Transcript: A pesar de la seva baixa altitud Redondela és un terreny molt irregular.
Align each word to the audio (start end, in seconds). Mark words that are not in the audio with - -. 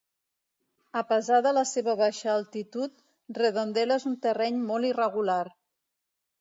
A 1.01 1.03
pesar 1.11 1.37
de 1.47 1.51
la 1.57 1.63
seva 1.73 1.95
baixa 1.99 2.33
altitud 2.37 3.05
Redondela 3.41 4.01
és 4.03 4.11
un 4.15 4.19
terreny 4.27 4.61
molt 4.73 4.93
irregular. 4.93 5.41